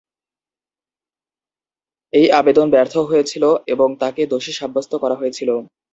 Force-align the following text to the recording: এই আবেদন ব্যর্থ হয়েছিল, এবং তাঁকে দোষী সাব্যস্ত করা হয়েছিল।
এই 2.13 2.27
আবেদন 2.31 2.67
ব্যর্থ 2.69 2.95
হয়েছিল, 3.09 3.43
এবং 3.67 3.89
তাঁকে 4.01 4.21
দোষী 4.33 4.53
সাব্যস্ত 4.59 4.91
করা 5.03 5.15
হয়েছিল। 5.15 5.49